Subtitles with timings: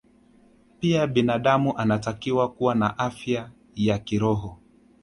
[0.79, 4.57] Pia binadamu anatakiwa kuwa na afya ya kiroho